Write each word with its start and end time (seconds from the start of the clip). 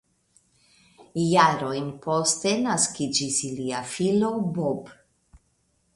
Jarojn 1.23 1.91
poste 2.07 2.55
naskiĝis 2.63 3.39
ilia 3.51 3.83
filo 3.95 4.35
Bob. 4.57 4.91